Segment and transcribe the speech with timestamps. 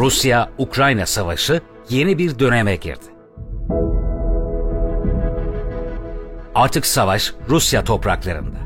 [0.00, 3.04] Rusya-Ukrayna savaşı yeni bir döneme girdi.
[6.54, 8.58] Artık savaş Rusya topraklarında.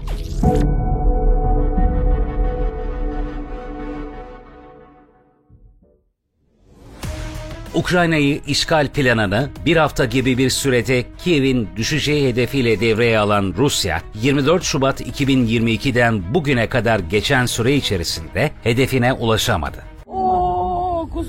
[7.74, 14.62] Ukrayna'yı işgal planını bir hafta gibi bir sürede Kiev'in düşeceği hedefiyle devreye alan Rusya, 24
[14.62, 19.93] Şubat 2022'den bugüne kadar geçen süre içerisinde hedefine ulaşamadı.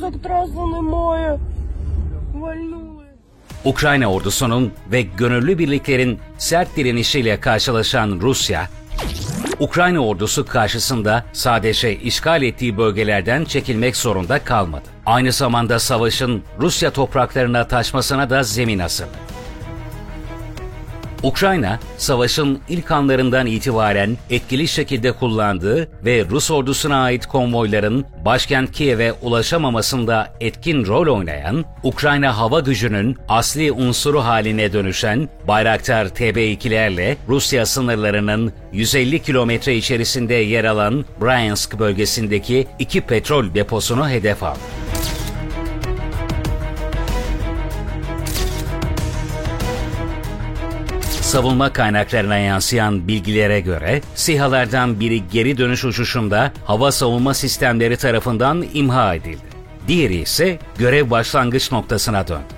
[0.05, 1.38] Mızrak trasını moya.
[3.66, 8.70] Ukrayna ordusunun ve gönüllü birliklerin sert direnişiyle karşılaşan Rusya,
[9.60, 14.84] Ukrayna ordusu karşısında sadece işgal ettiği bölgelerden çekilmek zorunda kalmadı.
[15.05, 19.24] Aynı zamanda savaşın Rusya topraklarına taşmasına da zemin hazırladı.
[21.25, 29.13] Ukrayna, savaşın ilk anlarından itibaren etkili şekilde kullandığı ve Rus ordusuna ait konvoyların başkent Kiev'e
[29.13, 38.54] ulaşamamasında etkin rol oynayan, Ukrayna hava gücünün asli unsuru haline dönüşen Bayraktar TB2'lerle Rusya sınırlarının
[38.71, 44.85] 150 kilometre içerisinde yer alan Bryansk bölgesindeki iki petrol deposunu hedef aldı.
[51.26, 59.15] Savunma kaynaklarına yansıyan bilgilere göre SİHA'lardan biri geri dönüş uçuşunda hava savunma sistemleri tarafından imha
[59.15, 59.43] edildi.
[59.87, 62.54] Diğeri ise görev başlangıç noktasına döndü.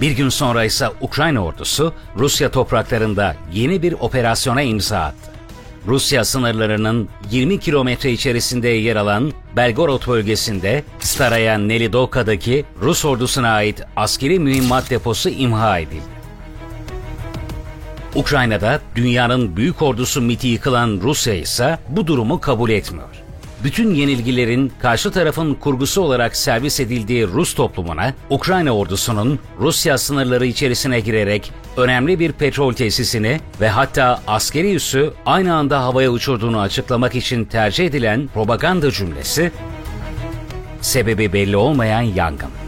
[0.00, 5.30] Bir gün sonra ise Ukrayna ordusu Rusya topraklarında yeni bir operasyona imza attı.
[5.86, 14.38] Rusya sınırlarının 20 kilometre içerisinde yer alan Belgorod bölgesinde Staraya Nelidovka'daki Rus ordusuna ait askeri
[14.38, 16.19] mühimmat deposu imha edildi.
[18.14, 23.08] Ukrayna'da dünyanın büyük ordusu miti yıkılan Rusya ise bu durumu kabul etmiyor.
[23.64, 31.00] Bütün yenilgilerin karşı tarafın kurgusu olarak servis edildiği Rus toplumuna Ukrayna ordusunun Rusya sınırları içerisine
[31.00, 37.44] girerek önemli bir petrol tesisini ve hatta askeri üssü aynı anda havaya uçurduğunu açıklamak için
[37.44, 39.52] tercih edilen propaganda cümlesi
[40.80, 42.59] sebebi belli olmayan yangın.